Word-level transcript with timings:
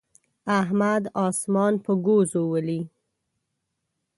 احمد 0.59 1.03
اسمان 1.25 1.73
په 1.85 1.91
ګوزو 2.05 2.41
ولي. 2.51 2.81